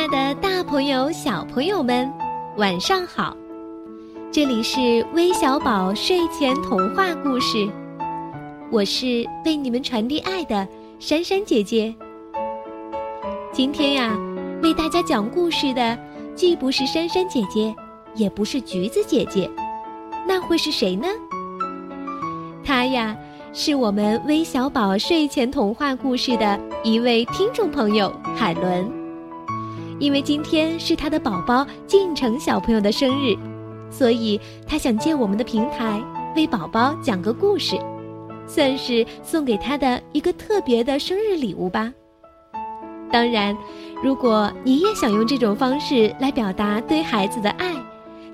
[0.00, 2.10] 亲爱的大朋友、小朋友们，
[2.56, 3.36] 晚上好！
[4.32, 7.68] 这里是微小宝睡前童话故事，
[8.70, 10.66] 我是为你们传递爱的
[10.98, 11.94] 珊珊姐姐。
[13.52, 14.18] 今天呀，
[14.62, 15.98] 为大家讲故事的
[16.34, 17.74] 既不是珊珊姐姐，
[18.14, 19.50] 也不是橘子姐姐，
[20.26, 21.06] 那会是谁呢？
[22.64, 23.14] 她呀，
[23.52, 28.99] 是我们微小宝睡前童话故事的一位听众朋友海伦。
[30.00, 33.36] 因为今天是他的宝宝进城小朋友的生日，
[33.90, 36.02] 所以他想借我们的平台
[36.34, 37.78] 为宝宝讲个故事，
[38.46, 41.92] 算是送给他的一个特别的生日礼物吧。
[43.12, 43.54] 当然，
[44.02, 47.74] 如果你也想用这种方式来表达对孩子的爱，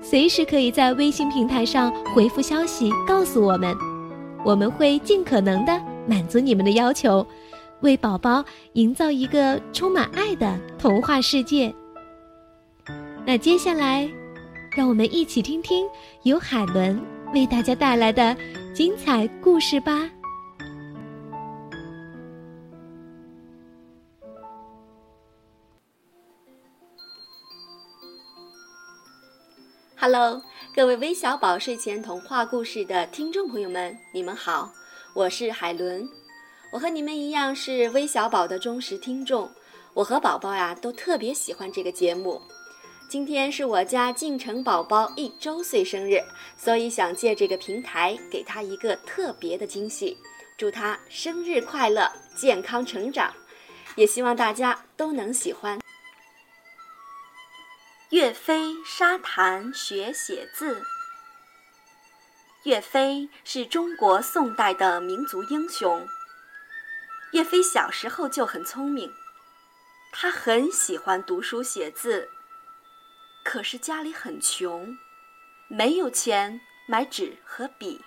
[0.01, 3.75] 随时可以在微信平台上回复消息告诉我们，
[4.45, 7.27] 我们会尽可能的满足你们的要求。
[7.81, 11.73] 为宝宝营造一个充满爱的童话世界。
[13.25, 14.09] 那接下来，
[14.75, 15.87] 让我们一起听听
[16.23, 16.99] 由海伦
[17.33, 18.35] 为大家带来的
[18.73, 20.09] 精彩故事吧。
[29.99, 30.41] Hello，
[30.73, 34.71] 各位微小宝睡前童话故事的听众朋友们，你们好，
[35.13, 36.07] 我是海伦。
[36.69, 39.49] 我和你们一样是微小宝的忠实听众，
[39.93, 42.41] 我和宝宝呀都特别喜欢这个节目。
[43.09, 46.21] 今天是我家进城宝宝一周岁生日，
[46.57, 50.17] 所以想借这个平台给他一个特别的惊喜，
[50.57, 53.33] 祝他生日快乐，健康成长。
[53.95, 55.79] 也希望大家都能喜欢。
[58.09, 60.83] 岳飞沙坛学写字。
[62.63, 66.05] 岳飞是中国宋代的民族英雄。
[67.31, 69.13] 岳飞小时候就很聪明，
[70.11, 72.29] 他很喜欢读书写字。
[73.43, 74.97] 可是家里很穷，
[75.67, 78.01] 没有钱买纸和笔。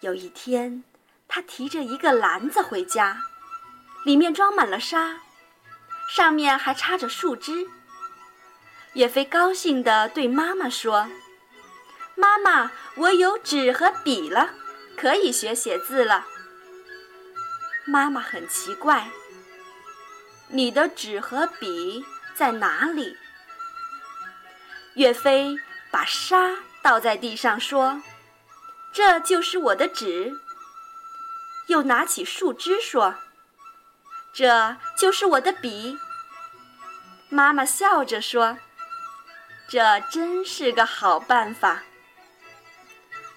[0.00, 0.82] 有一天，
[1.28, 3.22] 他提着一个篮子回家，
[4.04, 5.20] 里面装满了沙，
[6.08, 7.68] 上面还插着树枝。
[8.94, 11.08] 岳飞高兴地对妈妈说
[12.14, 14.54] ：“妈妈，我有纸和笔了，
[14.96, 16.26] 可以学写字了。”
[17.84, 19.08] 妈妈很奇怪
[20.48, 22.04] ：“你的纸和笔
[22.34, 23.16] 在哪里？”
[24.94, 25.56] 岳飞
[25.90, 28.02] 把沙倒在地上说
[28.92, 30.32] ：“这就是我的纸。”
[31.68, 33.14] 又拿起树枝说
[34.32, 35.98] ：“这就是我的笔。”
[37.30, 38.58] 妈妈笑着说
[39.68, 41.82] ：“这真是个好办法。”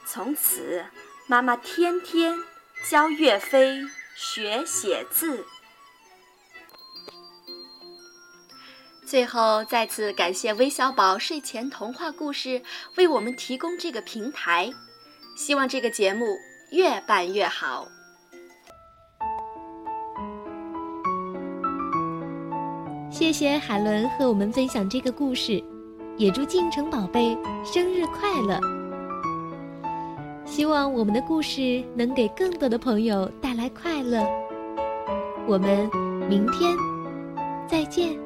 [0.05, 0.85] 从此，
[1.27, 2.37] 妈妈天天
[2.89, 3.81] 教岳飞。
[4.15, 5.45] 学写字。
[9.05, 12.61] 最后，再次感谢微小宝睡前童话故事
[12.95, 14.71] 为我们提供这个平台，
[15.37, 16.25] 希望这个节目
[16.71, 17.87] 越办越好。
[23.11, 25.63] 谢谢海伦和我们分享这个故事，
[26.17, 28.59] 也祝进城宝贝生日快乐！
[30.55, 34.25] 希望我们的故事能给更多的朋友带来快乐。
[35.45, 35.89] 我们
[36.29, 36.73] 明天
[37.67, 38.24] 再见。